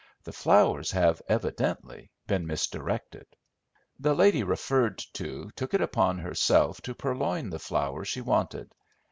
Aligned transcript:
The 0.23 0.33
flowers 0.33 0.89
have 0.93 1.21
evidently 1.27 2.09
been 2.25 2.47
misdirected." 2.47 3.27
The 3.99 4.15
lady 4.15 4.41
referred 4.41 4.97
to 5.13 5.51
took 5.55 5.75
it 5.75 5.81
upon 5.81 6.17
herself 6.17 6.81
to 6.81 6.95
purloin 6.95 7.51
the 7.51 7.59
flower 7.59 8.03
she 8.03 8.21
wanted. 8.21 8.73